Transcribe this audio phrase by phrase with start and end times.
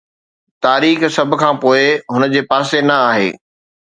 [0.63, 3.29] تاريخ سڀ کان پوء هن جي پاسي نه آهي